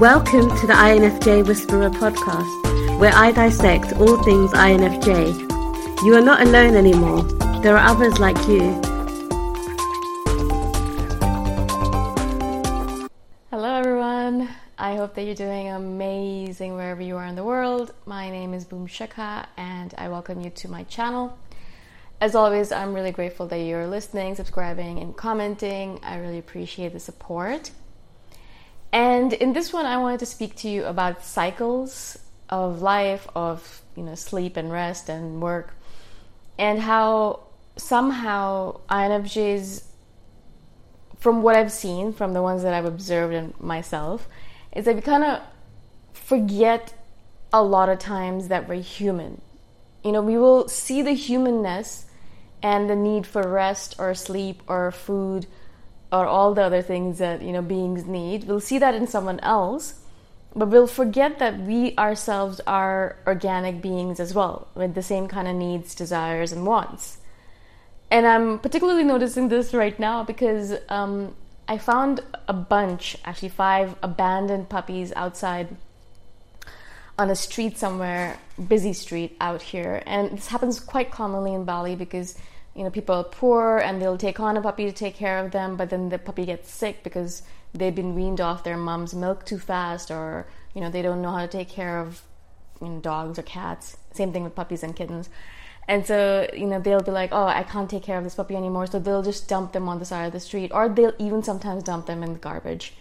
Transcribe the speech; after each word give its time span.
Welcome 0.00 0.48
to 0.60 0.66
the 0.68 0.74
INFJ 0.74 1.44
Whisperer 1.44 1.90
podcast, 1.90 3.00
where 3.00 3.10
I 3.12 3.32
dissect 3.32 3.94
all 3.94 4.22
things 4.22 4.52
INFJ. 4.52 6.04
You 6.04 6.14
are 6.14 6.20
not 6.20 6.40
alone 6.40 6.76
anymore, 6.76 7.24
there 7.62 7.76
are 7.76 7.84
others 7.84 8.20
like 8.20 8.36
you. 8.46 8.60
Hello, 13.50 13.74
everyone. 13.74 14.48
I 14.78 14.94
hope 14.94 15.16
that 15.16 15.24
you're 15.24 15.34
doing 15.34 15.66
amazing 15.66 16.76
wherever 16.76 17.02
you 17.02 17.16
are 17.16 17.26
in 17.26 17.34
the 17.34 17.42
world. 17.42 17.92
My 18.06 18.30
name 18.30 18.54
is 18.54 18.64
Boom 18.64 18.86
Shikha, 18.86 19.46
and 19.56 19.92
I 19.98 20.08
welcome 20.08 20.40
you 20.40 20.50
to 20.50 20.68
my 20.68 20.84
channel. 20.84 21.36
As 22.20 22.36
always, 22.36 22.70
I'm 22.70 22.94
really 22.94 23.10
grateful 23.10 23.48
that 23.48 23.58
you're 23.58 23.88
listening, 23.88 24.36
subscribing, 24.36 25.00
and 25.00 25.16
commenting. 25.16 25.98
I 26.04 26.18
really 26.18 26.38
appreciate 26.38 26.92
the 26.92 27.00
support. 27.00 27.72
And 28.92 29.32
in 29.32 29.52
this 29.52 29.72
one, 29.72 29.86
I 29.86 29.98
wanted 29.98 30.20
to 30.20 30.26
speak 30.26 30.56
to 30.56 30.68
you 30.68 30.84
about 30.84 31.24
cycles 31.24 32.18
of 32.48 32.80
life, 32.80 33.28
of 33.34 33.82
you 33.96 34.02
know, 34.02 34.14
sleep 34.14 34.56
and 34.56 34.72
rest 34.72 35.08
and 35.08 35.42
work, 35.42 35.74
and 36.58 36.80
how 36.80 37.40
somehow 37.76 38.80
INFJs, 38.88 39.84
from 41.18 41.42
what 41.42 41.56
I've 41.56 41.72
seen, 41.72 42.12
from 42.12 42.32
the 42.32 42.42
ones 42.42 42.62
that 42.62 42.72
I've 42.72 42.84
observed 42.84 43.34
in 43.34 43.54
myself, 43.60 44.28
is 44.72 44.84
that 44.86 44.94
we 44.94 45.02
kind 45.02 45.24
of 45.24 45.42
forget 46.12 46.94
a 47.52 47.62
lot 47.62 47.88
of 47.88 47.98
times 47.98 48.48
that 48.48 48.68
we're 48.68 48.82
human. 48.82 49.40
You 50.04 50.12
know, 50.12 50.22
we 50.22 50.38
will 50.38 50.68
see 50.68 51.02
the 51.02 51.12
humanness 51.12 52.06
and 52.62 52.88
the 52.88 52.96
need 52.96 53.26
for 53.26 53.46
rest 53.46 53.96
or 53.98 54.14
sleep 54.14 54.62
or 54.66 54.90
food 54.90 55.46
or 56.10 56.26
all 56.26 56.54
the 56.54 56.62
other 56.62 56.82
things 56.82 57.18
that 57.18 57.42
you 57.42 57.52
know 57.52 57.62
beings 57.62 58.04
need. 58.04 58.44
We'll 58.44 58.60
see 58.60 58.78
that 58.78 58.94
in 58.94 59.06
someone 59.06 59.40
else 59.40 59.94
but 60.54 60.68
we'll 60.68 60.86
forget 60.86 61.38
that 61.38 61.60
we 61.60 61.94
ourselves 61.96 62.60
are 62.66 63.16
organic 63.26 63.80
beings 63.82 64.18
as 64.18 64.34
well 64.34 64.68
with 64.74 64.94
the 64.94 65.02
same 65.02 65.28
kind 65.28 65.46
of 65.46 65.54
needs 65.54 65.94
desires 65.94 66.52
and 66.52 66.66
wants. 66.66 67.18
And 68.10 68.26
i'm 68.26 68.58
particularly 68.58 69.04
noticing 69.04 69.48
this 69.48 69.74
right 69.74 69.98
now 69.98 70.24
because 70.24 70.74
um, 70.88 71.34
i 71.68 71.76
found 71.76 72.20
a 72.48 72.54
bunch 72.54 73.16
actually 73.24 73.50
five 73.50 73.94
abandoned 74.02 74.68
puppies 74.70 75.12
outside 75.14 75.76
on 77.18 77.28
a 77.30 77.36
street 77.36 77.76
somewhere 77.76 78.38
busy 78.68 78.92
street 78.92 79.36
out 79.40 79.60
here. 79.60 80.02
And 80.06 80.38
this 80.38 80.48
happens 80.48 80.80
quite 80.80 81.10
commonly 81.10 81.52
in 81.52 81.64
bali 81.64 81.94
because 81.94 82.36
you 82.78 82.84
know 82.84 82.90
people 82.90 83.16
are 83.16 83.24
poor 83.24 83.78
and 83.78 84.00
they'll 84.00 84.16
take 84.16 84.38
on 84.38 84.56
a 84.56 84.62
puppy 84.62 84.84
to 84.84 84.92
take 84.92 85.16
care 85.16 85.44
of 85.44 85.50
them 85.50 85.76
but 85.76 85.90
then 85.90 86.08
the 86.08 86.18
puppy 86.18 86.46
gets 86.46 86.70
sick 86.70 87.02
because 87.02 87.42
they've 87.74 87.94
been 87.94 88.14
weaned 88.14 88.40
off 88.40 88.62
their 88.62 88.76
mom's 88.76 89.14
milk 89.14 89.44
too 89.44 89.58
fast 89.58 90.12
or 90.12 90.46
you 90.74 90.80
know 90.80 90.88
they 90.88 91.02
don't 91.02 91.20
know 91.20 91.32
how 91.32 91.42
to 91.42 91.48
take 91.48 91.68
care 91.68 91.98
of 91.98 92.22
you 92.80 92.88
know, 92.88 93.00
dogs 93.00 93.38
or 93.40 93.42
cats. 93.42 93.96
Same 94.12 94.32
thing 94.32 94.44
with 94.44 94.54
puppies 94.54 94.84
and 94.84 94.94
kittens. 94.94 95.28
And 95.88 96.06
so 96.06 96.48
you 96.54 96.66
know 96.66 96.78
they'll 96.78 97.02
be 97.02 97.10
like 97.10 97.30
oh 97.32 97.46
i 97.46 97.62
can't 97.62 97.90
take 97.90 98.04
care 98.04 98.18
of 98.18 98.24
this 98.24 98.36
puppy 98.36 98.54
anymore. 98.54 98.86
So 98.86 99.00
they'll 99.00 99.22
just 99.22 99.48
dump 99.48 99.72
them 99.72 99.88
on 99.88 99.98
the 99.98 100.04
side 100.04 100.26
of 100.26 100.32
the 100.32 100.40
street 100.40 100.70
or 100.72 100.88
they'll 100.88 101.14
even 101.18 101.42
sometimes 101.42 101.82
dump 101.82 102.06
them 102.06 102.22
in 102.22 102.34
the 102.34 102.38
garbage. 102.38 102.94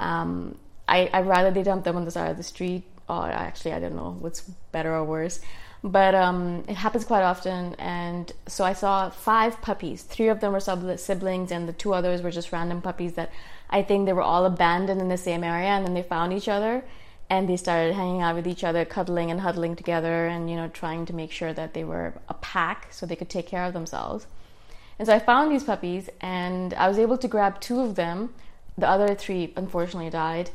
Um, 0.00 0.58
I, 0.88 1.08
i'd 1.12 1.26
rather 1.26 1.50
they 1.50 1.62
dump 1.62 1.84
them 1.84 1.96
on 1.96 2.04
the 2.04 2.10
side 2.10 2.30
of 2.30 2.36
the 2.36 2.42
street 2.42 2.84
or 3.08 3.26
actually 3.26 3.72
i 3.72 3.80
don't 3.80 3.94
know 3.94 4.16
what's 4.18 4.40
better 4.72 4.94
or 4.94 5.04
worse 5.04 5.40
but 5.84 6.14
um, 6.14 6.64
it 6.68 6.76
happens 6.76 7.04
quite 7.04 7.22
often. 7.22 7.74
And 7.74 8.32
so 8.46 8.64
I 8.64 8.72
saw 8.72 9.10
five 9.10 9.60
puppies. 9.60 10.02
Three 10.02 10.28
of 10.28 10.40
them 10.40 10.52
were 10.52 10.60
siblings, 10.96 11.50
and 11.50 11.68
the 11.68 11.72
two 11.72 11.92
others 11.92 12.22
were 12.22 12.30
just 12.30 12.52
random 12.52 12.80
puppies 12.80 13.14
that 13.14 13.32
I 13.68 13.82
think 13.82 14.06
they 14.06 14.12
were 14.12 14.22
all 14.22 14.44
abandoned 14.44 15.00
in 15.00 15.08
the 15.08 15.16
same 15.16 15.42
area. 15.42 15.68
And 15.68 15.84
then 15.84 15.94
they 15.94 16.02
found 16.02 16.32
each 16.32 16.48
other, 16.48 16.84
and 17.28 17.48
they 17.48 17.56
started 17.56 17.94
hanging 17.94 18.22
out 18.22 18.36
with 18.36 18.46
each 18.46 18.62
other, 18.62 18.84
cuddling 18.84 19.30
and 19.30 19.40
huddling 19.40 19.74
together, 19.74 20.26
and 20.26 20.48
you 20.48 20.56
know 20.56 20.68
trying 20.68 21.04
to 21.06 21.14
make 21.14 21.32
sure 21.32 21.52
that 21.52 21.74
they 21.74 21.84
were 21.84 22.14
a 22.28 22.34
pack 22.34 22.92
so 22.92 23.04
they 23.04 23.16
could 23.16 23.30
take 23.30 23.46
care 23.46 23.64
of 23.64 23.72
themselves. 23.72 24.26
And 24.98 25.08
so 25.08 25.14
I 25.14 25.18
found 25.18 25.50
these 25.50 25.64
puppies, 25.64 26.08
and 26.20 26.74
I 26.74 26.88
was 26.88 26.98
able 26.98 27.18
to 27.18 27.26
grab 27.26 27.60
two 27.60 27.80
of 27.80 27.96
them. 27.96 28.34
The 28.78 28.88
other 28.88 29.14
three 29.14 29.52
unfortunately 29.56 30.10
died. 30.10 30.50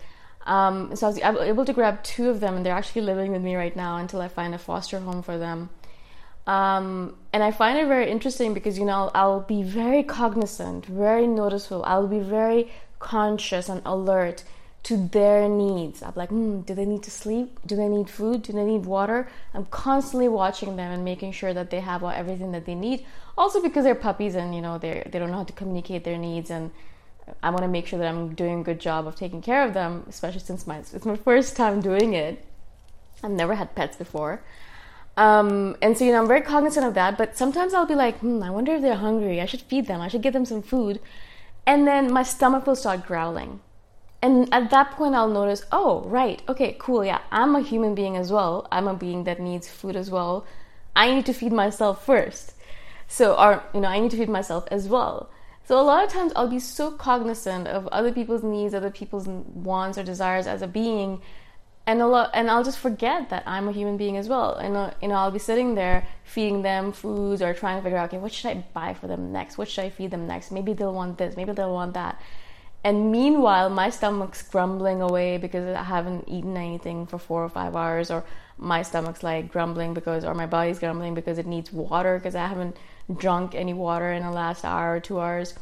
Um, 0.47 0.95
so 0.95 1.07
I 1.07 1.31
was 1.31 1.41
able 1.41 1.65
to 1.65 1.73
grab 1.73 2.01
two 2.03 2.29
of 2.29 2.39
them, 2.39 2.55
and 2.55 2.65
they're 2.65 2.73
actually 2.75 3.01
living 3.01 3.33
with 3.33 3.41
me 3.41 3.55
right 3.55 3.75
now 3.75 3.97
until 3.97 4.21
I 4.21 4.29
find 4.29 4.55
a 4.55 4.57
foster 4.57 4.99
home 4.99 5.21
for 5.21 5.37
them. 5.37 5.69
Um, 6.47 7.17
and 7.33 7.43
I 7.43 7.51
find 7.51 7.77
it 7.77 7.87
very 7.87 8.09
interesting 8.09 8.53
because 8.53 8.79
you 8.79 8.85
know 8.85 9.11
I'll 9.13 9.41
be 9.41 9.61
very 9.61 10.01
cognizant, 10.03 10.85
very 10.85 11.27
noticeable. 11.27 11.83
I'll 11.83 12.07
be 12.07 12.19
very 12.19 12.71
conscious 12.99 13.67
and 13.67 13.81
alert 13.85 14.45
to 14.83 14.95
their 14.95 15.49
needs. 15.49 16.01
I'm 16.01 16.13
like, 16.15 16.29
hmm, 16.29 16.61
do 16.61 16.73
they 16.73 16.85
need 16.85 17.03
to 17.03 17.11
sleep? 17.11 17.59
Do 17.65 17.75
they 17.75 17.89
need 17.89 18.09
food? 18.09 18.43
Do 18.43 18.53
they 18.53 18.63
need 18.63 18.85
water? 18.85 19.27
I'm 19.53 19.65
constantly 19.65 20.29
watching 20.29 20.77
them 20.77 20.93
and 20.93 21.03
making 21.03 21.33
sure 21.33 21.53
that 21.53 21.69
they 21.69 21.81
have 21.81 22.01
everything 22.03 22.53
that 22.53 22.65
they 22.65 22.75
need. 22.75 23.05
Also 23.37 23.61
because 23.61 23.83
they're 23.83 23.95
puppies 23.95 24.35
and 24.35 24.55
you 24.55 24.61
know 24.61 24.77
they 24.77 25.03
they 25.11 25.19
don't 25.19 25.31
know 25.31 25.37
how 25.37 25.43
to 25.43 25.53
communicate 25.53 26.05
their 26.05 26.17
needs 26.17 26.49
and 26.49 26.71
I 27.43 27.49
want 27.49 27.61
to 27.63 27.67
make 27.67 27.87
sure 27.87 27.99
that 27.99 28.07
I'm 28.07 28.33
doing 28.35 28.61
a 28.61 28.63
good 28.63 28.79
job 28.79 29.07
of 29.07 29.15
taking 29.15 29.41
care 29.41 29.63
of 29.63 29.73
them, 29.73 30.05
especially 30.07 30.39
since 30.39 30.65
my 30.65 30.77
it's 30.77 31.05
my 31.05 31.17
first 31.17 31.55
time 31.55 31.81
doing 31.81 32.13
it. 32.13 32.43
I've 33.23 33.31
never 33.31 33.55
had 33.55 33.75
pets 33.75 33.97
before. 33.97 34.41
Um, 35.17 35.75
and 35.81 35.97
so, 35.97 36.05
you 36.05 36.11
know, 36.11 36.21
I'm 36.21 36.27
very 36.27 36.41
cognizant 36.41 36.85
of 36.85 36.93
that, 36.93 37.17
but 37.17 37.35
sometimes 37.35 37.73
I'll 37.73 37.87
be 37.87 37.95
like, 37.95 38.19
hmm, 38.19 38.43
I 38.43 38.51
wonder 38.51 38.75
if 38.75 38.83
they're 38.83 38.95
hungry. 38.95 39.41
I 39.41 39.47
should 39.47 39.61
feed 39.61 39.87
them. 39.87 39.99
I 39.99 40.07
should 40.07 40.21
give 40.21 40.33
them 40.33 40.45
some 40.45 40.61
food. 40.61 40.99
And 41.65 41.87
then 41.87 42.13
my 42.13 42.21
stomach 42.23 42.67
will 42.67 42.75
start 42.75 43.07
growling. 43.07 43.59
And 44.21 44.51
at 44.53 44.69
that 44.69 44.91
point, 44.91 45.15
I'll 45.15 45.27
notice, 45.27 45.63
oh, 45.71 46.01
right, 46.01 46.41
okay, 46.49 46.75
cool, 46.79 47.05
yeah, 47.05 47.21
I'm 47.31 47.55
a 47.55 47.61
human 47.61 47.93
being 47.93 48.15
as 48.15 48.31
well. 48.31 48.67
I'm 48.71 48.87
a 48.87 48.93
being 48.93 49.25
that 49.25 49.39
needs 49.39 49.67
food 49.67 49.95
as 49.95 50.09
well. 50.09 50.45
I 50.95 51.13
need 51.13 51.25
to 51.27 51.33
feed 51.33 51.51
myself 51.51 52.05
first. 52.05 52.53
So, 53.07 53.35
or, 53.35 53.63
you 53.73 53.81
know, 53.81 53.87
I 53.87 53.99
need 53.99 54.11
to 54.11 54.17
feed 54.17 54.29
myself 54.29 54.67
as 54.71 54.87
well. 54.87 55.29
So 55.67 55.77
a 55.77 55.83
lot 55.83 56.05
of 56.05 56.09
times 56.09 56.31
I'll 56.33 56.47
be 56.47 56.59
so 56.59 56.91
cognizant 56.91 57.67
of 57.67 57.87
other 57.87 58.13
people's 58.13 58.41
needs, 58.41 58.73
other 58.73 58.89
people's 58.89 59.27
wants 59.27 59.97
or 59.97 60.03
desires 60.03 60.47
as 60.47 60.61
a 60.61 60.67
being, 60.67 61.21
and 61.85 62.01
a 62.01 62.07
lot, 62.07 62.29
and 62.33 62.49
I'll 62.49 62.63
just 62.63 62.79
forget 62.79 63.29
that 63.31 63.43
I'm 63.45 63.67
a 63.67 63.73
human 63.73 63.97
being 63.97 64.15
as 64.15 64.29
well. 64.29 64.55
And 64.55 64.77
uh, 64.77 64.91
you 65.01 65.09
know, 65.09 65.15
I'll 65.15 65.29
be 65.29 65.39
sitting 65.39 65.75
there 65.75 66.07
feeding 66.23 66.61
them 66.61 66.93
foods 66.93 67.41
or 67.41 67.53
trying 67.53 67.75
to 67.79 67.83
figure 67.83 67.97
out, 67.97 68.07
okay, 68.07 68.17
what 68.17 68.31
should 68.31 68.49
I 68.49 68.63
buy 68.73 68.93
for 68.93 69.07
them 69.07 69.33
next? 69.33 69.57
What 69.57 69.67
should 69.67 69.83
I 69.83 69.89
feed 69.89 70.11
them 70.11 70.25
next? 70.25 70.53
Maybe 70.53 70.71
they'll 70.71 70.93
want 70.93 71.17
this, 71.17 71.35
maybe 71.35 71.51
they'll 71.51 71.73
want 71.73 71.95
that. 71.95 72.21
And 72.85 73.11
meanwhile, 73.11 73.69
my 73.69 73.89
stomach's 73.89 74.43
grumbling 74.43 75.01
away 75.01 75.37
because 75.37 75.75
I 75.75 75.83
haven't 75.83 76.29
eaten 76.29 76.55
anything 76.55 77.07
for 77.07 77.19
four 77.19 77.43
or 77.43 77.49
five 77.49 77.75
hours, 77.75 78.09
or 78.09 78.23
my 78.57 78.83
stomach's 78.83 79.21
like 79.21 79.51
grumbling 79.51 79.93
because, 79.93 80.23
or 80.23 80.33
my 80.33 80.45
body's 80.45 80.79
grumbling 80.79 81.13
because 81.13 81.37
it 81.37 81.45
needs 81.45 81.73
water 81.73 82.17
because 82.17 82.35
I 82.35 82.47
haven't 82.47 82.77
drunk 83.15 83.55
any 83.55 83.73
water 83.73 84.11
in 84.11 84.23
the 84.23 84.31
last 84.31 84.65
hour 84.65 84.95
or 84.95 84.99
two 84.99 85.19
hours. 85.19 85.53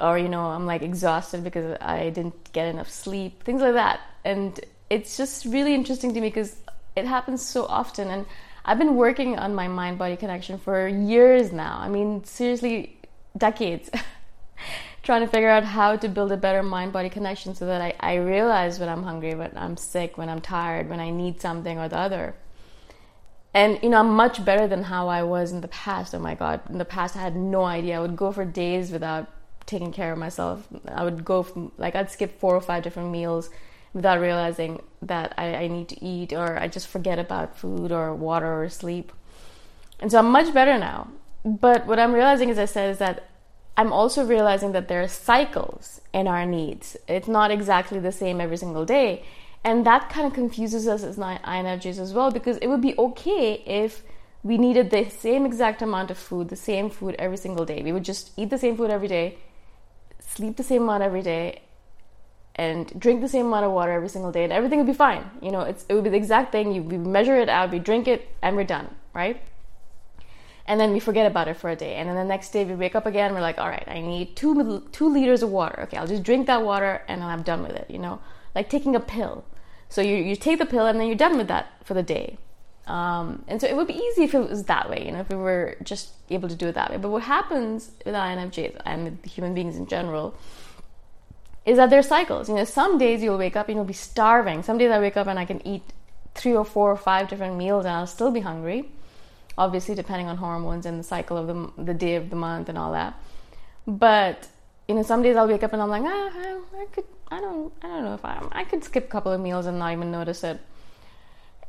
or 0.00 0.18
you 0.18 0.28
know 0.28 0.44
i'm 0.46 0.66
like 0.66 0.82
exhausted 0.82 1.44
because 1.44 1.76
i 1.80 2.10
didn't 2.10 2.52
get 2.52 2.66
enough 2.66 2.90
sleep 2.90 3.44
things 3.44 3.60
like 3.62 3.74
that. 3.74 4.00
And 4.24 4.58
it's 4.90 5.16
just 5.16 5.44
really 5.44 5.74
interesting 5.74 6.14
to 6.14 6.20
me 6.20 6.28
because 6.28 6.56
it 6.96 7.06
happens 7.06 7.44
so 7.44 7.64
often. 7.66 8.08
And 8.08 8.26
i've 8.64 8.78
been 8.78 8.96
working 8.96 9.38
on 9.38 9.54
my 9.54 9.68
mind 9.68 9.98
body 9.98 10.16
connection 10.16 10.58
for 10.58 10.88
years 10.88 11.52
now. 11.52 11.78
I 11.78 11.88
mean 11.88 12.24
seriously 12.24 12.96
decades. 13.36 13.90
Trying 15.02 15.22
to 15.22 15.26
figure 15.26 15.50
out 15.50 15.64
how 15.64 15.96
to 15.96 16.08
build 16.08 16.30
a 16.30 16.36
better 16.36 16.62
mind 16.62 16.92
body 16.92 17.10
connection 17.10 17.56
so 17.56 17.66
that 17.66 17.80
I, 17.82 17.94
I 17.98 18.14
realize 18.16 18.78
when 18.78 18.88
i'm 18.88 19.02
hungry 19.02 19.34
when 19.34 19.50
i'm 19.56 19.76
sick 19.76 20.16
when 20.16 20.28
i'm 20.28 20.40
tired 20.40 20.88
when 20.88 21.00
i 21.00 21.10
need 21.10 21.40
something 21.40 21.76
or 21.76 21.88
the 21.88 21.98
other 21.98 22.36
and 23.54 23.78
you 23.82 23.88
know 23.88 23.98
i'm 23.98 24.14
much 24.14 24.44
better 24.44 24.66
than 24.66 24.84
how 24.84 25.08
i 25.08 25.22
was 25.22 25.52
in 25.52 25.60
the 25.60 25.68
past. 25.68 26.14
Oh 26.14 26.18
my 26.18 26.34
god. 26.34 26.60
In 26.68 26.78
the 26.78 26.84
past 26.84 27.16
i 27.16 27.20
had 27.20 27.36
no 27.36 27.64
idea. 27.64 27.96
I 27.96 28.00
would 28.00 28.16
go 28.16 28.32
for 28.32 28.44
days 28.44 28.90
without 28.90 29.28
taking 29.66 29.92
care 29.92 30.12
of 30.12 30.18
myself. 30.18 30.66
I 30.88 31.04
would 31.04 31.24
go 31.24 31.42
from, 31.42 31.72
like 31.78 31.94
i'd 31.94 32.10
skip 32.10 32.38
four 32.40 32.54
or 32.54 32.60
five 32.60 32.82
different 32.82 33.10
meals 33.10 33.50
without 33.94 34.20
realizing 34.20 34.82
that 35.02 35.34
I, 35.36 35.54
I 35.54 35.66
need 35.68 35.88
to 35.90 36.04
eat 36.04 36.32
or 36.32 36.58
i 36.58 36.68
just 36.68 36.88
forget 36.88 37.18
about 37.18 37.58
food 37.58 37.92
or 37.92 38.14
water 38.14 38.62
or 38.62 38.68
sleep. 38.68 39.12
And 40.00 40.10
so 40.10 40.18
i'm 40.18 40.30
much 40.30 40.52
better 40.52 40.78
now. 40.78 41.08
But 41.44 41.86
what 41.86 41.98
i'm 41.98 42.12
realizing 42.12 42.50
as 42.50 42.58
i 42.58 42.64
said 42.64 42.90
is 42.90 42.98
that 42.98 43.28
i'm 43.76 43.92
also 43.92 44.24
realizing 44.24 44.72
that 44.72 44.88
there 44.88 45.02
are 45.02 45.08
cycles 45.08 46.00
in 46.12 46.26
our 46.26 46.46
needs. 46.46 46.96
It's 47.06 47.28
not 47.28 47.50
exactly 47.50 47.98
the 47.98 48.12
same 48.12 48.40
every 48.40 48.56
single 48.56 48.84
day 48.84 49.24
and 49.64 49.86
that 49.86 50.10
kind 50.10 50.26
of 50.26 50.32
confuses 50.32 50.88
us 50.88 51.02
as 51.04 51.16
INFJs 51.16 51.98
as 51.98 52.12
well 52.12 52.30
because 52.30 52.56
it 52.58 52.66
would 52.66 52.80
be 52.80 52.96
okay 52.98 53.62
if 53.66 54.02
we 54.42 54.58
needed 54.58 54.90
the 54.90 55.08
same 55.08 55.46
exact 55.46 55.82
amount 55.82 56.10
of 56.10 56.18
food, 56.18 56.48
the 56.48 56.56
same 56.56 56.90
food 56.90 57.14
every 57.18 57.36
single 57.36 57.64
day. 57.64 57.82
We 57.82 57.92
would 57.92 58.04
just 58.04 58.32
eat 58.36 58.50
the 58.50 58.58
same 58.58 58.76
food 58.76 58.90
every 58.90 59.06
day, 59.06 59.38
sleep 60.18 60.56
the 60.56 60.64
same 60.64 60.82
amount 60.82 61.04
every 61.04 61.22
day, 61.22 61.62
and 62.56 62.92
drink 62.98 63.20
the 63.20 63.28
same 63.28 63.46
amount 63.46 63.64
of 63.64 63.72
water 63.72 63.92
every 63.92 64.08
single 64.08 64.32
day, 64.32 64.42
and 64.42 64.52
everything 64.52 64.78
would 64.78 64.86
be 64.86 64.92
fine. 64.92 65.30
You 65.40 65.52
know, 65.52 65.60
it's, 65.60 65.86
it 65.88 65.94
would 65.94 66.04
be 66.04 66.10
the 66.10 66.16
exact 66.16 66.50
thing. 66.50 66.72
You, 66.72 66.82
we 66.82 66.98
measure 66.98 67.36
it 67.36 67.48
out, 67.48 67.70
we 67.70 67.78
drink 67.78 68.08
it, 68.08 68.28
and 68.42 68.56
we're 68.56 68.64
done, 68.64 68.92
right? 69.14 69.40
And 70.66 70.80
then 70.80 70.92
we 70.92 70.98
forget 70.98 71.26
about 71.26 71.48
it 71.48 71.56
for 71.56 71.70
a 71.70 71.76
day. 71.76 71.94
And 71.94 72.08
then 72.08 72.16
the 72.16 72.24
next 72.24 72.50
day 72.50 72.64
we 72.64 72.74
wake 72.74 72.94
up 72.96 73.06
again, 73.06 73.32
we're 73.34 73.40
like, 73.40 73.58
all 73.58 73.68
right, 73.68 73.86
I 73.86 74.00
need 74.00 74.36
two, 74.36 74.88
two 74.92 75.08
liters 75.08 75.42
of 75.42 75.50
water. 75.50 75.82
Okay, 75.82 75.96
I'll 75.96 76.06
just 76.06 76.22
drink 76.22 76.46
that 76.46 76.62
water 76.62 77.02
and 77.08 77.22
I'm 77.22 77.42
done 77.42 77.62
with 77.62 77.72
it, 77.72 77.90
you 77.90 77.98
know? 77.98 78.20
Like 78.54 78.68
taking 78.68 78.94
a 78.94 79.00
pill 79.00 79.44
so 79.92 80.00
you, 80.00 80.16
you 80.16 80.36
take 80.36 80.58
the 80.58 80.64
pill 80.64 80.86
and 80.86 80.98
then 80.98 81.06
you're 81.06 81.16
done 81.16 81.36
with 81.36 81.48
that 81.48 81.66
for 81.84 81.92
the 81.92 82.02
day. 82.02 82.38
Um, 82.86 83.44
and 83.46 83.60
so 83.60 83.66
it 83.66 83.76
would 83.76 83.86
be 83.86 83.92
easy 83.92 84.24
if 84.24 84.34
it 84.34 84.48
was 84.48 84.64
that 84.64 84.88
way, 84.88 85.04
you 85.04 85.12
know, 85.12 85.20
if 85.20 85.28
we 85.28 85.36
were 85.36 85.76
just 85.82 86.12
able 86.30 86.48
to 86.48 86.54
do 86.54 86.68
it 86.68 86.76
that 86.76 86.90
way. 86.90 86.96
But 86.96 87.10
what 87.10 87.22
happens 87.24 87.90
with 88.06 88.14
INFJs 88.14 88.80
and 88.86 89.04
with 89.04 89.24
human 89.26 89.52
beings 89.52 89.76
in 89.76 89.86
general 89.86 90.34
is 91.66 91.76
that 91.76 91.90
there 91.90 91.98
are 91.98 92.02
cycles. 92.02 92.48
You 92.48 92.54
know, 92.54 92.64
some 92.64 92.96
days 92.96 93.22
you'll 93.22 93.36
wake 93.36 93.54
up 93.54 93.68
and 93.68 93.76
you'll 93.76 93.84
be 93.84 93.92
starving. 93.92 94.62
Some 94.62 94.78
days 94.78 94.90
I 94.90 94.98
wake 94.98 95.18
up 95.18 95.26
and 95.26 95.38
I 95.38 95.44
can 95.44 95.64
eat 95.66 95.82
three 96.34 96.56
or 96.56 96.64
four 96.64 96.90
or 96.90 96.96
five 96.96 97.28
different 97.28 97.56
meals 97.56 97.84
and 97.84 97.94
I'll 97.94 98.06
still 98.06 98.30
be 98.30 98.40
hungry. 98.40 98.88
Obviously, 99.58 99.94
depending 99.94 100.26
on 100.26 100.38
hormones 100.38 100.86
and 100.86 100.98
the 100.98 101.04
cycle 101.04 101.36
of 101.36 101.46
the, 101.48 101.82
the 101.84 101.94
day 101.94 102.14
of 102.14 102.30
the 102.30 102.36
month 102.36 102.70
and 102.70 102.78
all 102.78 102.92
that. 102.92 103.12
But 103.86 104.48
you 104.88 104.94
know, 104.94 105.02
some 105.02 105.20
days 105.20 105.36
I'll 105.36 105.46
wake 105.46 105.62
up 105.62 105.74
and 105.74 105.82
I'm 105.82 105.90
like, 105.90 106.02
ah, 106.02 106.30
I 106.80 106.86
could, 106.92 107.04
I 107.32 107.40
don't, 107.40 107.72
I 107.80 107.86
don't 107.86 108.04
know 108.04 108.12
if 108.12 108.24
I'm 108.26 108.48
I 108.52 108.64
could 108.64 108.84
skip 108.84 109.04
a 109.06 109.08
couple 109.08 109.32
of 109.32 109.40
meals 109.40 109.64
and 109.64 109.78
not 109.78 109.92
even 109.92 110.10
notice 110.10 110.44
it. 110.44 110.60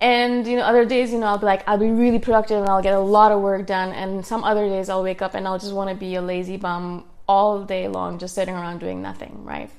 And 0.02 0.46
you 0.46 0.58
know, 0.58 0.64
other 0.64 0.84
days, 0.84 1.14
you 1.14 1.20
know, 1.20 1.28
I'll 1.28 1.38
be 1.38 1.46
like, 1.46 1.66
I'll 1.70 1.78
be 1.78 1.90
really 1.90 2.20
productive 2.20 2.58
and 2.58 2.68
I'll 2.68 2.82
get 2.82 2.94
a 2.94 3.00
lot 3.00 3.32
of 3.32 3.40
work 3.40 3.66
done. 3.66 3.94
And 3.94 4.26
some 4.26 4.44
other 4.44 4.68
days, 4.68 4.90
I'll 4.90 5.04
wake 5.04 5.22
up 5.22 5.36
and 5.36 5.48
I'll 5.48 5.58
just 5.58 5.72
want 5.72 5.90
to 5.90 5.96
be 5.96 6.16
a 6.16 6.22
lazy 6.22 6.58
bum 6.58 7.06
all 7.30 7.64
day 7.64 7.88
long, 7.88 8.20
just 8.20 8.36
sitting 8.36 8.54
around 8.54 8.80
doing 8.80 9.02
nothing, 9.02 9.46
right? 9.46 9.72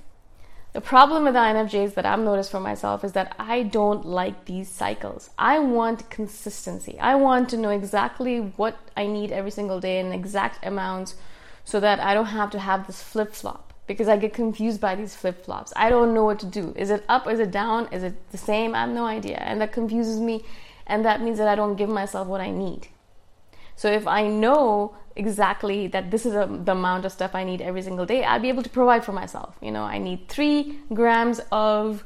The 0.73 0.81
problem 0.81 1.25
with 1.25 1.35
INFJs 1.35 1.93
that 1.95 2.07
I've 2.07 2.19
noticed 2.19 2.51
for 2.51 2.61
myself 2.61 3.05
is 3.05 3.13
that 3.13 3.37
I 3.39 3.63
don't 3.63 4.07
like 4.07 4.47
these 4.47 4.71
cycles. 4.71 5.29
I 5.39 5.59
want 5.59 6.09
consistency. 6.09 6.99
I 6.99 7.15
want 7.17 7.51
to 7.51 7.59
know 7.59 7.69
exactly 7.69 8.39
what 8.39 8.79
I 8.97 9.07
need 9.07 9.33
every 9.33 9.51
single 9.51 9.81
day 9.81 10.01
in 10.01 10.13
exact 10.13 10.65
amounts 10.65 11.17
so 11.63 11.79
that 11.81 12.01
I 12.01 12.15
don't 12.15 12.27
have 12.27 12.51
to 12.53 12.59
have 12.59 12.87
this 12.87 13.03
flip 13.03 13.35
flop 13.35 13.74
because 13.87 14.09
I 14.09 14.17
get 14.17 14.33
confused 14.33 14.81
by 14.81 14.95
these 14.95 15.15
flip 15.15 15.45
flops. 15.45 15.73
I 15.77 15.91
don't 15.91 16.15
know 16.15 16.25
what 16.25 16.39
to 16.41 16.47
do. 16.47 16.73
Is 16.77 16.91
it 16.91 17.05
up? 17.09 17.27
Is 17.29 17.39
it 17.41 17.51
down? 17.51 17.89
Is 17.93 18.03
it 18.03 18.31
the 18.31 18.39
same? 18.39 18.75
I 18.75 18.81
have 18.81 18.91
no 18.91 19.05
idea. 19.05 19.37
And 19.37 19.61
that 19.61 19.73
confuses 19.73 20.21
me. 20.21 20.45
And 20.87 21.05
that 21.05 21.23
means 21.23 21.39
that 21.39 21.49
I 21.49 21.55
don't 21.55 21.77
give 21.77 21.89
myself 21.89 22.29
what 22.29 22.41
I 22.41 22.51
need. 22.51 22.89
So 23.77 23.91
if 23.91 24.07
I 24.07 24.27
know 24.29 24.97
exactly 25.17 25.87
that 25.89 26.11
this 26.11 26.27
is 26.27 26.35
a, 26.35 26.47
the 26.65 26.73
amount 26.73 27.05
of 27.05 27.13
stuff 27.13 27.35
I 27.35 27.45
need 27.45 27.61
every 27.61 27.83
single 27.83 28.07
day, 28.07 28.25
I'll 28.25 28.41
be 28.41 28.49
able 28.49 28.63
to 28.63 28.71
provide 28.71 29.05
for 29.05 29.13
myself. 29.13 29.55
You 29.61 29.71
know, 29.71 29.83
I 29.83 29.99
need 29.99 30.29
three 30.29 30.79
grams 30.93 31.41
of, 31.51 32.05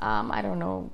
um, 0.00 0.30
I 0.30 0.42
don't 0.42 0.58
know, 0.58 0.90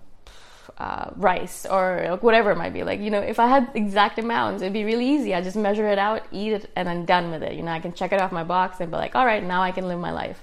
uh, 0.82 1.11
rice 1.17 1.64
or 1.64 2.05
like, 2.11 2.23
whatever 2.25 2.50
it 2.50 2.56
might 2.56 2.73
be. 2.73 2.82
Like, 2.82 3.00
you 3.00 3.11
know, 3.11 3.20
if 3.20 3.38
I 3.38 3.46
had 3.46 3.70
exact 3.75 4.19
amounts, 4.19 4.62
it'd 4.62 4.73
be 4.73 4.84
really 4.84 5.08
easy. 5.08 5.32
I 5.32 5.40
just 5.40 5.56
measure 5.56 5.87
it 5.87 5.99
out, 5.99 6.23
eat 6.32 6.52
it, 6.52 6.70
and 6.75 6.88
I'm 6.88 7.05
done 7.05 7.31
with 7.31 7.43
it. 7.44 7.52
You 7.55 7.62
know, 7.62 7.70
I 7.70 7.79
can 7.79 7.93
check 7.93 8.12
it 8.12 8.20
off 8.20 8.32
my 8.32 8.43
box 8.43 8.81
and 8.81 8.90
be 8.90 8.96
like, 8.96 9.14
all 9.14 9.25
right, 9.25 9.44
now 9.44 9.62
I 9.62 9.70
can 9.70 9.87
live 9.87 10.00
my 10.00 10.11
life. 10.11 10.40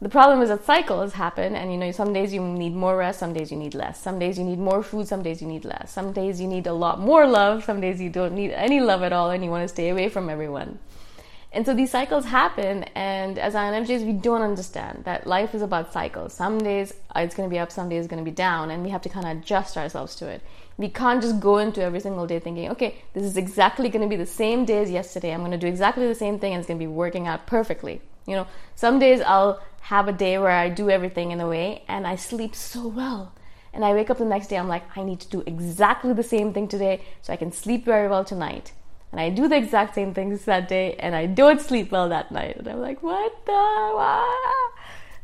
The 0.00 0.08
problem 0.08 0.42
is 0.42 0.48
that 0.48 0.64
cycles 0.64 1.12
happen, 1.14 1.56
and 1.56 1.72
you 1.72 1.78
know, 1.78 1.90
some 1.92 2.12
days 2.12 2.32
you 2.32 2.42
need 2.42 2.74
more 2.74 2.96
rest, 2.96 3.18
some 3.20 3.32
days 3.32 3.50
you 3.52 3.56
need 3.56 3.74
less. 3.74 4.00
Some 4.00 4.18
days 4.18 4.38
you 4.38 4.44
need 4.44 4.58
more 4.58 4.82
food, 4.82 5.06
some 5.08 5.22
days 5.22 5.40
you 5.42 5.48
need 5.48 5.64
less. 5.64 5.92
Some 5.92 6.12
days 6.12 6.40
you 6.40 6.48
need 6.48 6.66
a 6.66 6.72
lot 6.72 7.00
more 7.00 7.26
love, 7.26 7.64
some 7.64 7.80
days 7.80 8.00
you 8.00 8.10
don't 8.10 8.34
need 8.34 8.52
any 8.52 8.80
love 8.80 9.02
at 9.02 9.12
all, 9.12 9.30
and 9.30 9.44
you 9.44 9.50
want 9.50 9.62
to 9.62 9.68
stay 9.68 9.88
away 9.90 10.08
from 10.08 10.28
everyone. 10.28 10.78
And 11.54 11.66
so 11.66 11.74
these 11.74 11.90
cycles 11.90 12.24
happen, 12.24 12.84
and 12.94 13.38
as 13.38 13.52
INFJs, 13.52 14.06
we 14.06 14.14
don't 14.14 14.40
understand 14.40 15.04
that 15.04 15.26
life 15.26 15.54
is 15.54 15.60
about 15.60 15.92
cycles. 15.92 16.32
Some 16.32 16.56
days 16.56 16.94
it's 17.14 17.34
going 17.34 17.46
to 17.46 17.52
be 17.52 17.58
up, 17.58 17.70
some 17.70 17.90
days 17.90 18.04
it's 18.04 18.10
going 18.10 18.24
to 18.24 18.30
be 18.30 18.34
down, 18.34 18.70
and 18.70 18.82
we 18.82 18.88
have 18.88 19.02
to 19.02 19.10
kind 19.10 19.26
of 19.26 19.36
adjust 19.36 19.76
ourselves 19.76 20.16
to 20.16 20.28
it. 20.28 20.40
We 20.78 20.88
can't 20.88 21.20
just 21.20 21.40
go 21.40 21.58
into 21.58 21.82
every 21.82 22.00
single 22.00 22.26
day 22.26 22.38
thinking, 22.38 22.70
okay, 22.70 23.02
this 23.12 23.22
is 23.22 23.36
exactly 23.36 23.90
going 23.90 24.00
to 24.00 24.08
be 24.08 24.16
the 24.16 24.24
same 24.24 24.64
day 24.64 24.78
as 24.78 24.90
yesterday. 24.90 25.34
I'm 25.34 25.40
going 25.40 25.50
to 25.50 25.58
do 25.58 25.66
exactly 25.66 26.08
the 26.08 26.14
same 26.14 26.38
thing, 26.38 26.54
and 26.54 26.60
it's 26.60 26.66
going 26.66 26.80
to 26.80 26.82
be 26.82 26.90
working 26.90 27.26
out 27.26 27.46
perfectly. 27.46 28.00
You 28.26 28.36
know, 28.36 28.46
some 28.74 28.98
days 28.98 29.20
I'll 29.20 29.60
have 29.82 30.08
a 30.08 30.12
day 30.12 30.38
where 30.38 30.52
I 30.52 30.70
do 30.70 30.88
everything 30.88 31.32
in 31.32 31.40
a 31.40 31.48
way, 31.48 31.84
and 31.86 32.06
I 32.06 32.16
sleep 32.16 32.54
so 32.54 32.88
well. 32.88 33.34
And 33.74 33.84
I 33.84 33.92
wake 33.92 34.08
up 34.08 34.16
the 34.16 34.24
next 34.24 34.46
day, 34.46 34.56
I'm 34.56 34.68
like, 34.68 34.84
I 34.96 35.02
need 35.02 35.20
to 35.20 35.28
do 35.28 35.42
exactly 35.46 36.14
the 36.14 36.22
same 36.22 36.54
thing 36.54 36.66
today 36.66 37.02
so 37.20 37.30
I 37.30 37.36
can 37.36 37.52
sleep 37.52 37.84
very 37.84 38.08
well 38.08 38.24
tonight 38.24 38.72
and 39.12 39.20
I 39.20 39.28
do 39.28 39.46
the 39.46 39.56
exact 39.56 39.94
same 39.94 40.14
things 40.14 40.46
that 40.46 40.68
day 40.68 40.94
and 40.94 41.14
I 41.14 41.26
don't 41.26 41.60
sleep 41.60 41.92
well 41.92 42.08
that 42.08 42.32
night. 42.32 42.56
And 42.56 42.66
I'm 42.66 42.80
like, 42.80 43.02
what 43.02 43.44
the? 43.44 43.52
What? 43.52 44.72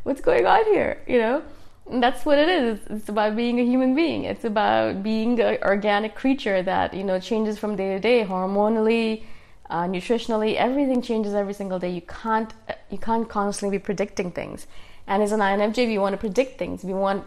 What's 0.03 0.21
going 0.21 0.47
on 0.47 0.65
here? 0.67 1.03
You 1.07 1.19
know? 1.19 1.43
And 1.91 2.03
that's 2.03 2.27
what 2.27 2.39
it 2.39 2.51
is. 2.51 2.81
It's 2.91 3.09
about 3.09 3.35
being 3.35 3.59
a 3.59 3.65
human 3.65 3.95
being. 3.95 4.25
It's 4.25 4.45
about 4.45 5.03
being 5.03 5.41
an 5.41 5.59
organic 5.63 6.15
creature 6.15 6.63
that, 6.63 6.93
you 6.93 7.03
know, 7.03 7.19
changes 7.19 7.59
from 7.59 7.77
day 7.77 7.95
to 7.95 7.99
day, 7.99 8.25
hormonally, 8.25 9.25
uh, 9.71 9.85
nutritionally, 9.85 10.57
everything 10.57 11.01
changes 11.01 11.35
every 11.35 11.55
single 11.55 11.79
day. 11.79 11.91
You 11.91 12.03
can't, 12.03 12.53
you 12.91 12.99
can't 12.99 13.27
constantly 13.27 13.79
be 13.79 13.83
predicting 13.83 14.31
things. 14.33 14.67
And 15.07 15.23
as 15.23 15.33
an 15.33 15.41
INFJ, 15.41 15.87
we 15.87 15.97
want 15.97 16.13
to 16.13 16.19
predict 16.19 16.59
things. 16.59 16.85
We 16.85 16.93
want 16.93 17.25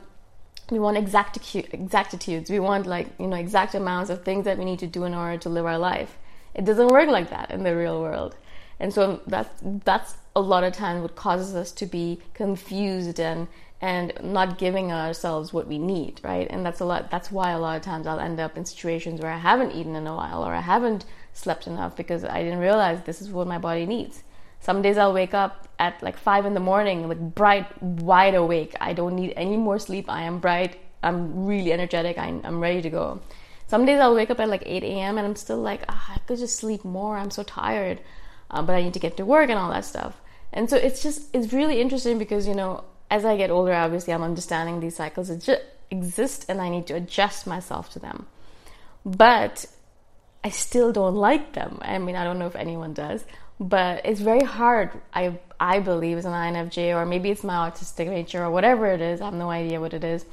we 0.70 0.80
want 0.80 0.96
exactitudes. 0.96 2.50
We 2.50 2.60
want 2.60 2.86
like 2.86 3.08
you 3.20 3.28
know 3.28 3.36
exact 3.36 3.76
amounts 3.76 4.10
of 4.10 4.24
things 4.24 4.46
that 4.46 4.58
we 4.58 4.64
need 4.64 4.80
to 4.80 4.88
do 4.88 5.04
in 5.04 5.14
order 5.14 5.38
to 5.40 5.50
live 5.50 5.66
our 5.66 5.78
life. 5.78 6.18
It 6.54 6.66
doesn't 6.66 6.88
work 6.88 7.10
like 7.10 7.30
that 7.30 7.52
in 7.52 7.64
the 7.64 7.76
real 7.76 8.02
world. 8.02 8.36
And 8.80 8.94
so 8.94 9.22
that's 9.28 9.50
that's 9.62 10.16
a 10.36 10.42
lot 10.42 10.64
of 10.64 10.74
times 10.74 11.02
what 11.02 11.16
causes 11.16 11.56
us 11.56 11.72
to 11.74 11.86
be 11.86 12.20
confused 12.34 13.20
and 13.20 13.48
and 13.80 14.14
not 14.22 14.58
giving 14.58 14.92
ourselves 14.92 15.52
what 15.54 15.68
we 15.68 15.80
need, 15.80 16.20
right? 16.24 16.48
And 16.50 16.66
that's 16.66 16.80
a 16.80 16.86
lot 16.86 17.12
that's 17.12 17.32
why 17.32 17.52
a 17.52 17.60
lot 17.60 17.78
of 17.78 17.84
times 17.84 18.08
I'll 18.08 18.20
end 18.20 18.40
up 18.40 18.58
in 18.58 18.66
situations 18.66 19.22
where 19.22 19.32
I 19.32 19.38
haven't 19.38 19.72
eaten 19.72 19.96
in 19.96 20.08
a 20.08 20.16
while 20.16 20.44
or 20.44 20.54
I 20.54 20.62
haven't 20.62 21.06
slept 21.34 21.68
enough 21.68 21.96
because 21.96 22.24
I 22.24 22.44
didn't 22.44 22.60
realize 22.60 23.02
this 23.04 23.22
is 23.22 23.30
what 23.30 23.48
my 23.48 23.58
body 23.58 23.86
needs. 23.86 24.24
Some 24.60 24.82
days 24.84 24.98
I'll 24.98 25.14
wake 25.14 25.34
up 25.34 25.68
at 25.80 26.02
like 26.04 26.18
five 26.18 26.46
in 26.46 26.54
the 26.54 26.60
morning, 26.60 27.08
like 27.08 27.20
bright, 27.20 27.82
wide 27.82 28.36
awake. 28.36 28.76
I 28.80 28.94
don't 28.94 29.16
need 29.16 29.34
any 29.36 29.58
more 29.58 29.80
sleep. 29.80 30.10
I 30.10 30.24
am 30.24 30.40
bright. 30.40 30.80
I'm 31.02 31.46
really 31.46 31.74
energetic. 31.74 32.20
I'm, 32.20 32.42
I'm 32.44 32.60
ready 32.60 32.82
to 32.84 32.90
go. 32.90 33.22
Some 33.72 33.86
days 33.86 34.02
I'll 34.02 34.14
wake 34.14 34.30
up 34.30 34.42
at 34.42 34.50
like 34.50 34.64
8 34.66 34.84
a.m. 34.84 35.18
and 35.18 35.26
I'm 35.26 35.38
still 35.38 35.62
like, 35.62 35.84
oh, 35.88 36.06
I 36.10 36.18
could 36.28 36.38
just 36.38 36.58
sleep 36.58 36.84
more. 36.84 37.16
I'm 37.16 37.32
so 37.32 37.42
tired, 37.42 38.02
uh, 38.50 38.62
but 38.62 38.76
I 38.76 38.82
need 38.82 38.94
to 38.96 39.00
get 39.00 39.16
to 39.16 39.24
work 39.24 39.50
and 39.50 39.58
all 39.58 39.72
that 39.72 39.86
stuff. 39.86 40.20
And 40.52 40.70
so 40.70 40.76
it's 40.76 41.02
just 41.02 41.34
it's 41.34 41.54
really 41.54 41.80
interesting 41.80 42.18
because 42.18 42.50
you 42.50 42.54
know 42.54 42.84
as 43.10 43.24
I 43.24 43.38
get 43.38 43.50
older, 43.50 43.72
obviously 43.74 44.12
I'm 44.12 44.24
understanding 44.24 44.82
these 44.82 44.98
cycles 44.98 45.30
exist 45.90 46.46
and 46.50 46.60
I 46.60 46.68
need 46.68 46.86
to 46.88 46.96
adjust 46.96 47.48
myself 47.48 47.90
to 47.92 48.00
them. 48.00 48.26
But 49.06 49.68
I 50.44 50.50
still 50.50 50.92
don't 50.92 51.16
like 51.16 51.54
them. 51.54 51.80
I 51.82 51.98
mean, 51.98 52.18
I 52.18 52.26
don't 52.26 52.40
know 52.40 52.48
if 52.48 52.58
anyone 52.58 52.94
does, 52.94 53.24
but 53.58 54.06
it's 54.06 54.20
very 54.20 54.44
hard. 54.44 54.92
I 55.14 55.40
I 55.62 55.80
believe 55.80 56.18
as 56.18 56.26
an 56.26 56.34
INFJ, 56.34 56.94
or 56.94 57.06
maybe 57.06 57.32
it's 57.32 57.46
my 57.46 57.70
autistic 57.70 58.10
nature, 58.10 58.44
or 58.44 58.52
whatever 58.52 58.88
it 58.88 59.00
is. 59.00 59.22
I 59.22 59.26
have 59.28 59.34
no 59.34 59.50
idea 59.50 59.80
what 59.80 59.94
it 59.94 60.04
is 60.04 60.26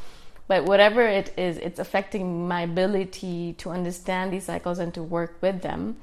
but 0.48 0.64
whatever 0.64 1.02
it 1.02 1.32
is, 1.38 1.58
it's 1.58 1.78
affecting 1.78 2.48
my 2.48 2.62
ability 2.62 3.52
to 3.58 3.70
understand 3.70 4.32
these 4.32 4.44
cycles 4.44 4.78
and 4.78 4.92
to 4.94 5.02
work 5.02 5.36
with 5.40 5.62
them. 5.62 5.96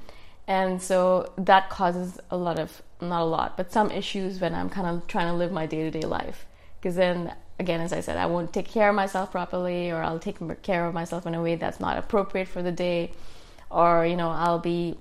And 0.48 0.80
so 0.80 1.32
that 1.36 1.68
causes 1.68 2.20
a 2.30 2.36
lot 2.36 2.58
of, 2.58 2.80
not 3.00 3.22
a 3.22 3.24
lot, 3.24 3.56
but 3.56 3.72
some 3.72 3.90
issues 3.90 4.40
when 4.40 4.54
I'm 4.54 4.70
kind 4.70 4.86
of 4.86 5.06
trying 5.08 5.26
to 5.26 5.34
live 5.34 5.50
my 5.50 5.66
day 5.66 5.82
to 5.82 5.90
day 5.90 6.06
life. 6.06 6.46
Because 6.78 6.94
then, 6.94 7.34
again, 7.58 7.80
as 7.80 7.92
I 7.92 8.00
said, 8.00 8.16
I 8.16 8.26
won't 8.26 8.52
take 8.52 8.68
care 8.68 8.88
of 8.88 8.94
myself 8.94 9.32
properly, 9.32 9.90
or 9.90 10.02
I'll 10.02 10.20
take 10.20 10.38
care 10.62 10.86
of 10.86 10.94
myself 10.94 11.26
in 11.26 11.34
a 11.34 11.42
way 11.42 11.56
that's 11.56 11.80
not 11.80 11.98
appropriate 11.98 12.46
for 12.46 12.62
the 12.62 12.70
day, 12.70 13.10
or, 13.70 14.06
you 14.06 14.16
know, 14.16 14.30
I'll 14.30 14.60
be. 14.60 14.96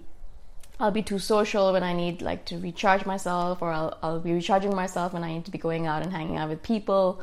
I'll 0.77 0.91
be 0.91 1.03
too 1.03 1.19
social 1.19 1.71
when 1.71 1.83
I 1.83 1.93
need 1.93 2.21
like 2.21 2.43
to 2.45 2.57
recharge 2.57 3.05
myself, 3.05 3.61
or 3.61 3.71
I'll, 3.71 3.97
I'll 4.03 4.19
be 4.19 4.33
recharging 4.33 4.75
myself 4.75 5.13
when 5.13 5.23
I 5.23 5.31
need 5.31 5.45
to 5.45 5.51
be 5.51 5.57
going 5.57 5.87
out 5.87 6.03
and 6.03 6.11
hanging 6.11 6.35
out 6.35 6.49
with 6.49 6.63
people, 6.63 7.21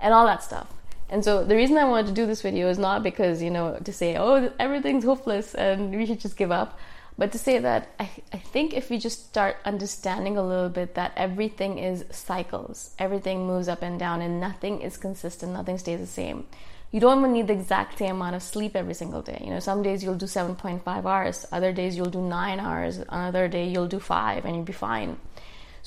and 0.00 0.12
all 0.12 0.26
that 0.26 0.42
stuff. 0.42 0.66
And 1.10 1.24
so 1.24 1.42
the 1.44 1.56
reason 1.56 1.76
I 1.78 1.84
wanted 1.84 2.08
to 2.08 2.12
do 2.12 2.26
this 2.26 2.42
video 2.42 2.68
is 2.68 2.78
not 2.78 3.02
because, 3.02 3.42
you 3.42 3.50
know, 3.50 3.78
to 3.82 3.92
say, 3.92 4.16
oh, 4.16 4.52
everything's 4.58 5.04
hopeless 5.04 5.54
and 5.54 5.94
we 5.94 6.04
should 6.04 6.20
just 6.20 6.36
give 6.36 6.52
up, 6.52 6.78
but 7.18 7.32
to 7.32 7.38
say 7.38 7.58
that 7.58 7.88
I, 7.98 8.08
I 8.32 8.38
think 8.38 8.74
if 8.74 8.90
we 8.90 8.98
just 8.98 9.26
start 9.26 9.56
understanding 9.64 10.36
a 10.36 10.46
little 10.46 10.68
bit 10.68 10.94
that 10.94 11.12
everything 11.16 11.78
is 11.78 12.04
cycles, 12.10 12.94
everything 12.98 13.46
moves 13.46 13.68
up 13.68 13.82
and 13.82 13.98
down, 13.98 14.22
and 14.22 14.40
nothing 14.40 14.82
is 14.82 14.96
consistent, 14.96 15.52
nothing 15.52 15.78
stays 15.78 15.98
the 15.98 16.06
same. 16.06 16.46
You 16.92 17.00
don't 17.00 17.18
even 17.18 17.32
need 17.32 17.48
the 17.48 17.54
exact 17.54 17.98
same 17.98 18.16
amount 18.16 18.36
of 18.36 18.42
sleep 18.42 18.76
every 18.76 18.94
single 18.94 19.20
day. 19.20 19.42
You 19.44 19.50
know, 19.50 19.58
some 19.58 19.82
days 19.82 20.02
you'll 20.04 20.14
do 20.14 20.26
7.5 20.26 21.04
hours, 21.04 21.44
other 21.50 21.72
days 21.72 21.96
you'll 21.96 22.06
do 22.06 22.22
nine 22.22 22.60
hours, 22.60 22.98
another 22.98 23.48
day 23.48 23.68
you'll 23.68 23.88
do 23.88 23.98
five, 23.98 24.44
and 24.44 24.54
you'll 24.54 24.64
be 24.64 24.72
fine. 24.72 25.18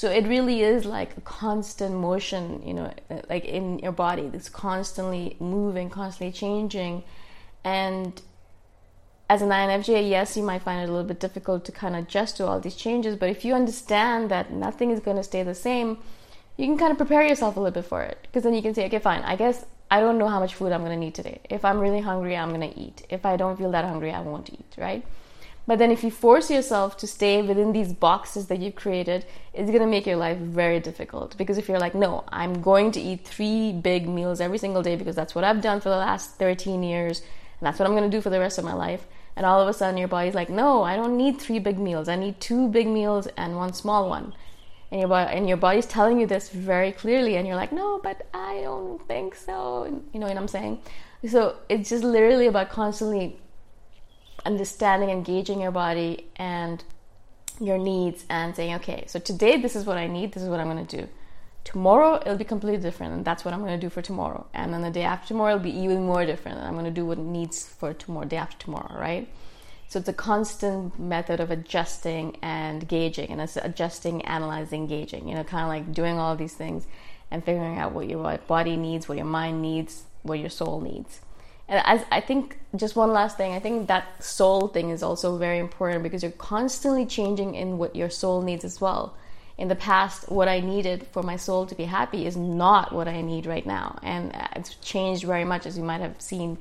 So 0.02 0.10
it 0.10 0.26
really 0.28 0.64
is 0.64 0.84
like 0.84 1.16
a 1.16 1.22
constant 1.22 1.94
motion, 1.94 2.64
you 2.66 2.74
know, 2.74 2.92
uh, 3.12 3.22
like 3.30 3.46
in 3.46 3.78
your 3.78 3.92
body. 3.92 4.32
It's 4.34 4.50
constantly 4.50 5.36
moving, 5.40 5.92
constantly 5.92 6.32
changing. 6.32 7.04
And 7.64 8.20
as 9.30 9.44
an 9.44 9.50
INFJ, 9.50 10.10
yes, 10.10 10.36
you 10.36 10.42
might 10.42 10.64
find 10.64 10.82
it 10.82 10.90
a 10.90 10.92
little 10.92 11.08
bit 11.08 11.20
difficult 11.20 11.66
to 11.66 11.72
kind 11.72 11.96
of 11.96 12.06
adjust 12.06 12.38
to 12.38 12.48
all 12.48 12.60
these 12.60 12.76
changes, 12.76 13.16
but 13.16 13.30
if 13.30 13.46
you 13.46 13.54
understand 13.54 14.32
that 14.32 14.52
nothing 14.52 14.90
is 14.90 15.00
going 15.00 15.18
to 15.18 15.24
stay 15.24 15.44
the 15.44 15.54
same, 15.54 16.00
you 16.58 16.66
can 16.66 16.80
kind 16.80 16.92
of 16.92 16.98
prepare 16.98 17.22
yourself 17.22 17.56
a 17.56 17.60
little 17.60 17.80
bit 17.80 17.86
for 17.86 18.02
it. 18.02 18.18
Because 18.24 18.42
then 18.42 18.56
you 18.56 18.64
can 18.64 18.74
say, 18.74 18.88
okay, 18.88 18.98
fine, 18.98 19.22
I 19.22 19.36
guess 19.36 19.66
I 19.92 20.00
don't 20.00 20.18
know 20.18 20.30
how 20.30 20.40
much 20.40 20.56
food 20.56 20.72
I'm 20.72 20.84
going 20.84 21.00
to 21.00 21.06
need 21.06 21.14
today. 21.14 21.42
If 21.48 21.64
I'm 21.64 21.78
really 21.78 22.02
hungry, 22.02 22.36
I'm 22.36 22.50
going 22.50 22.68
to 22.68 22.76
eat. 22.76 23.06
If 23.12 23.24
I 23.24 23.38
don't 23.38 23.56
feel 23.56 23.70
that 23.70 23.86
hungry, 23.86 24.12
I 24.12 24.22
won't 24.22 24.50
eat, 24.52 24.74
right? 24.80 25.06
But 25.68 25.80
then 25.80 25.92
if 25.92 26.04
you 26.04 26.12
force 26.12 26.50
yourself 26.50 26.98
to 26.98 27.08
stay 27.08 27.42
within 27.42 27.72
these 27.72 27.94
boxes 27.94 28.48
that 28.48 28.60
you've 28.60 28.76
created, 28.76 29.26
it's 29.54 29.70
going 29.70 29.82
to 29.82 29.88
make 29.88 30.06
your 30.06 30.18
life 30.18 30.38
very 30.38 30.80
difficult. 30.80 31.38
Because 31.38 31.58
if 31.58 31.70
you're 31.70 31.80
like, 31.80 31.96
no, 31.96 32.24
I'm 32.30 32.62
going 32.62 32.92
to 32.94 33.00
eat 33.00 33.26
three 33.26 33.72
big 33.72 34.10
meals 34.10 34.42
every 34.42 34.58
single 34.58 34.82
day 34.82 34.96
because 34.96 35.16
that's 35.16 35.36
what 35.36 35.44
I've 35.44 35.62
done 35.62 35.80
for 35.80 35.90
the 35.90 35.98
last 35.98 36.36
13 36.38 36.84
years, 36.84 37.20
and 37.22 37.68
that's 37.68 37.80
what 37.80 37.88
I'm 37.88 37.96
going 37.96 38.10
to 38.10 38.18
do 38.18 38.22
for 38.22 38.30
the 38.30 38.40
rest 38.40 38.58
of 38.58 38.66
my 38.66 38.74
life 38.74 39.06
and 39.36 39.46
all 39.46 39.62
of 39.62 39.68
a 39.68 39.74
sudden 39.74 39.98
your 39.98 40.08
body's 40.08 40.34
like 40.34 40.50
no 40.50 40.84
i 40.84 40.96
don't 40.96 41.18
need 41.18 41.40
three 41.40 41.60
big 41.60 41.80
meals. 41.80 42.08
I 42.08 42.16
need 42.16 42.40
two 42.40 42.68
big 42.68 42.88
meals 42.88 43.28
and 43.38 43.56
one 43.56 43.74
small 43.74 44.10
one. 44.10 44.34
And 44.92 45.00
your 45.00 45.08
body 45.08 45.38
and 45.38 45.48
your 45.48 45.58
body's 45.58 45.86
telling 45.86 46.20
you 46.20 46.28
this 46.28 46.50
very 46.50 46.92
clearly 46.92 47.38
and 47.38 47.48
you're 47.48 47.56
like 47.56 47.72
no 47.72 48.00
but 48.04 48.28
i 48.34 48.60
don't 48.62 49.06
think 49.08 49.36
so 49.36 50.02
you 50.14 50.20
know 50.20 50.28
what 50.28 50.38
i'm 50.38 50.48
saying? 50.48 50.80
So 51.28 51.56
it's 51.70 51.90
just 51.90 52.04
literally 52.04 52.48
about 52.48 52.70
constantly 52.70 53.40
understanding 54.46 55.10
engaging 55.10 55.62
your 55.62 55.72
body 55.72 56.28
and 56.36 56.84
your 57.60 57.78
needs 57.78 58.26
and 58.30 58.56
saying 58.56 58.74
okay 58.74 59.04
so 59.08 59.20
today 59.20 59.58
this 59.62 59.76
is 59.76 59.86
what 59.86 59.98
i 59.98 60.08
need 60.08 60.32
this 60.32 60.42
is 60.42 60.50
what 60.50 60.60
i'm 60.60 60.70
going 60.70 60.86
to 60.86 60.98
do. 60.98 61.08
Tomorrow 61.64 62.16
it'll 62.16 62.38
be 62.38 62.44
completely 62.44 62.82
different 62.82 63.14
and 63.14 63.24
that's 63.24 63.46
what 63.46 63.54
i'm 63.54 63.60
going 63.60 63.80
to 63.80 63.86
do 63.86 63.90
for 63.90 64.02
tomorrow. 64.02 64.48
And 64.54 64.74
then 64.74 64.82
the 64.82 64.90
day 64.90 65.04
after 65.04 65.28
tomorrow 65.28 65.56
it'll 65.56 65.64
be 65.64 65.78
even 65.78 66.06
more 66.06 66.26
different 66.26 66.58
and 66.58 66.68
i'm 66.68 66.74
going 66.74 66.86
to 66.86 66.92
do 66.92 67.06
what 67.06 67.20
it 67.20 67.24
needs 67.24 67.68
for 67.68 67.94
tomorrow 67.94 68.26
day 68.26 68.38
after 68.38 68.58
tomorrow 68.58 69.00
right? 69.00 69.28
So 69.88 70.00
it's 70.00 70.08
a 70.08 70.14
constant 70.14 70.98
method 70.98 71.40
of 71.40 71.52
adjusting 71.52 72.38
and 72.42 72.88
gauging 72.88 73.30
and 73.30 73.42
it's 73.42 73.58
adjusting 73.58 74.24
analyzing 74.24 74.88
gauging 74.88 75.28
you 75.28 75.36
know 75.36 75.44
kind 75.44 75.64
of 75.64 75.70
like 75.70 75.94
doing 75.94 76.18
all 76.18 76.36
these 76.36 76.54
things 76.54 76.88
and 77.30 77.44
figuring 77.44 77.78
out 77.78 77.92
what 77.92 78.10
your 78.10 78.38
body 78.48 78.76
needs 78.76 79.08
what 79.08 79.18
your 79.18 79.28
mind 79.28 79.62
needs 79.62 80.04
what 80.24 80.40
your 80.40 80.50
soul 80.50 80.82
needs 80.82 81.20
and 81.72 82.06
i 82.12 82.22
think 82.22 82.60
just 82.76 82.96
one 82.96 83.12
last 83.12 83.38
thing 83.38 83.54
i 83.54 83.60
think 83.60 83.88
that 83.88 84.24
soul 84.24 84.68
thing 84.68 84.92
is 84.92 85.02
also 85.02 85.38
very 85.38 85.58
important 85.58 86.04
because 86.04 86.22
you're 86.22 86.32
constantly 86.34 87.06
changing 87.06 87.56
in 87.56 87.78
what 87.78 87.96
your 87.96 88.10
soul 88.10 88.42
needs 88.42 88.64
as 88.64 88.80
well 88.80 89.16
in 89.62 89.68
the 89.68 89.76
past, 89.76 90.28
what 90.32 90.48
I 90.48 90.60
needed 90.60 91.06
for 91.12 91.22
my 91.22 91.36
soul 91.36 91.68
to 91.68 91.76
be 91.76 91.84
happy 91.84 92.26
is 92.26 92.36
not 92.36 92.92
what 92.92 93.08
I 93.08 93.22
need 93.22 93.46
right 93.46 93.64
now. 93.64 94.00
And 94.02 94.36
it's 94.56 94.74
changed 94.76 95.24
very 95.24 95.46
much, 95.46 95.68
as 95.68 95.78
you 95.78 95.84
might 95.84 96.02
have 96.02 96.20
seen. 96.20 96.58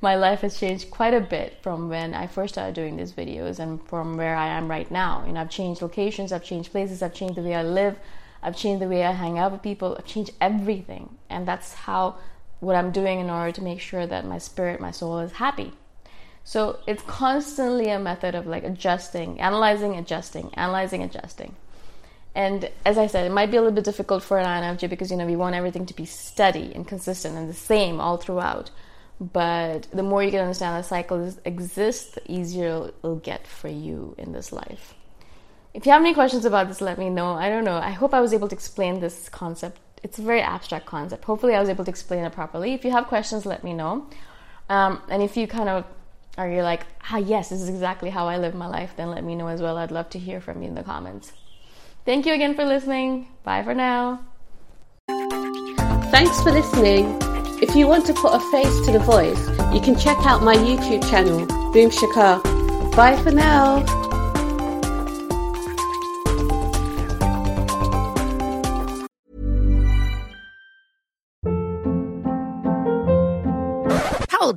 My 0.00 0.14
life 0.14 0.40
has 0.40 0.58
changed 0.58 0.90
quite 0.90 1.12
a 1.12 1.20
bit 1.20 1.58
from 1.60 1.90
when 1.90 2.14
I 2.14 2.26
first 2.26 2.54
started 2.54 2.74
doing 2.74 2.96
these 2.96 3.12
videos 3.12 3.58
and 3.58 3.86
from 3.86 4.16
where 4.16 4.34
I 4.34 4.46
am 4.46 4.66
right 4.66 4.90
now. 4.90 5.24
You 5.26 5.34
know, 5.34 5.42
I've 5.42 5.50
changed 5.50 5.82
locations, 5.82 6.32
I've 6.32 6.42
changed 6.42 6.72
places, 6.72 7.02
I've 7.02 7.12
changed 7.12 7.34
the 7.34 7.42
way 7.42 7.54
I 7.54 7.62
live, 7.62 7.98
I've 8.42 8.56
changed 8.56 8.80
the 8.80 8.88
way 8.88 9.04
I 9.04 9.12
hang 9.12 9.38
out 9.38 9.52
with 9.52 9.60
people, 9.60 9.96
I've 9.98 10.06
changed 10.06 10.30
everything. 10.40 11.18
And 11.28 11.46
that's 11.46 11.74
how 11.74 12.16
what 12.60 12.76
I'm 12.76 12.90
doing 12.90 13.20
in 13.20 13.30
order 13.30 13.52
to 13.52 13.62
make 13.62 13.80
sure 13.80 14.06
that 14.06 14.26
my 14.26 14.38
spirit, 14.38 14.80
my 14.80 14.90
soul 14.90 15.18
is 15.20 15.32
happy. 15.32 15.72
So 16.44 16.78
it's 16.86 17.02
constantly 17.02 17.90
a 17.90 17.98
method 17.98 18.34
of 18.34 18.46
like 18.46 18.64
adjusting, 18.64 19.40
analyzing, 19.40 19.96
adjusting, 19.96 20.50
analyzing, 20.54 21.02
adjusting. 21.02 21.54
And 22.34 22.70
as 22.86 22.98
I 22.98 23.06
said, 23.06 23.26
it 23.26 23.32
might 23.32 23.50
be 23.50 23.56
a 23.56 23.60
little 23.60 23.74
bit 23.74 23.84
difficult 23.84 24.22
for 24.22 24.38
an 24.38 24.46
INFJ 24.46 24.88
because 24.88 25.10
you 25.10 25.16
know 25.16 25.26
we 25.26 25.36
want 25.36 25.56
everything 25.56 25.86
to 25.86 25.94
be 25.94 26.04
steady 26.04 26.72
and 26.74 26.86
consistent 26.86 27.36
and 27.36 27.48
the 27.48 27.54
same 27.54 28.00
all 28.00 28.16
throughout. 28.16 28.70
But 29.20 29.88
the 29.92 30.02
more 30.02 30.22
you 30.22 30.30
can 30.30 30.40
understand 30.40 30.82
the 30.82 30.88
cycle 30.88 31.34
exists, 31.44 32.14
the 32.14 32.32
easier 32.32 32.92
it'll 33.02 33.16
get 33.16 33.46
for 33.46 33.68
you 33.68 34.14
in 34.16 34.32
this 34.32 34.52
life. 34.52 34.94
If 35.74 35.84
you 35.84 35.92
have 35.92 36.00
any 36.00 36.14
questions 36.14 36.44
about 36.44 36.68
this, 36.68 36.80
let 36.80 36.98
me 36.98 37.10
know. 37.10 37.34
I 37.34 37.48
don't 37.48 37.64
know. 37.64 37.76
I 37.76 37.90
hope 37.90 38.14
I 38.14 38.20
was 38.20 38.32
able 38.32 38.48
to 38.48 38.54
explain 38.54 39.00
this 39.00 39.28
concept. 39.28 39.78
It's 40.02 40.18
a 40.18 40.22
very 40.22 40.40
abstract 40.40 40.86
concept. 40.86 41.24
Hopefully, 41.24 41.54
I 41.54 41.60
was 41.60 41.68
able 41.68 41.84
to 41.84 41.90
explain 41.90 42.24
it 42.24 42.32
properly. 42.32 42.74
If 42.74 42.84
you 42.84 42.90
have 42.92 43.06
questions, 43.06 43.46
let 43.46 43.64
me 43.64 43.72
know. 43.72 44.06
Um, 44.68 45.02
and 45.08 45.22
if 45.22 45.36
you 45.36 45.46
kind 45.46 45.68
of 45.68 45.84
are 46.38 46.48
you 46.48 46.62
like, 46.62 46.86
ah, 47.10 47.16
yes, 47.16 47.48
this 47.48 47.60
is 47.60 47.68
exactly 47.68 48.10
how 48.10 48.28
I 48.28 48.38
live 48.38 48.54
my 48.54 48.68
life, 48.68 48.92
then 48.96 49.10
let 49.10 49.24
me 49.24 49.34
know 49.34 49.48
as 49.48 49.60
well. 49.60 49.76
I'd 49.76 49.90
love 49.90 50.08
to 50.10 50.20
hear 50.20 50.40
from 50.40 50.62
you 50.62 50.68
in 50.68 50.76
the 50.76 50.84
comments. 50.84 51.32
Thank 52.04 52.26
you 52.26 52.32
again 52.32 52.54
for 52.54 52.64
listening. 52.64 53.26
Bye 53.42 53.64
for 53.64 53.74
now. 53.74 54.24
Thanks 56.10 56.40
for 56.42 56.52
listening. 56.52 57.18
If 57.60 57.74
you 57.74 57.88
want 57.88 58.06
to 58.06 58.14
put 58.14 58.32
a 58.32 58.40
face 58.52 58.86
to 58.86 58.92
the 58.92 59.00
voice, 59.00 59.48
you 59.74 59.80
can 59.80 59.98
check 59.98 60.16
out 60.24 60.44
my 60.44 60.54
YouTube 60.54 61.08
channel, 61.10 61.44
Boom 61.72 61.90
Shikha. 61.90 62.40
Bye 62.94 63.20
for 63.20 63.32
now. 63.32 64.07